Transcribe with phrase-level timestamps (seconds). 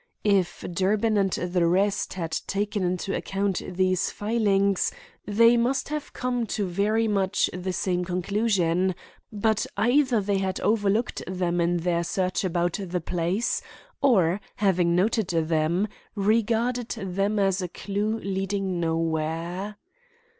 [0.25, 4.91] If Durbin and the rest had taken into account these filings,
[5.27, 8.95] they must have come to very much the same conclusion;
[9.31, 13.61] but either they had overlooked them in their search about the place,
[14.01, 19.77] or, having noted them, regarded them as a clue leading nowhere.